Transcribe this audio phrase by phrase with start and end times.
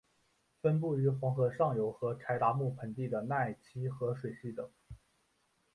[0.63, 4.67] 分布于黄河上游和柴达木盆地的奈齐河水系等。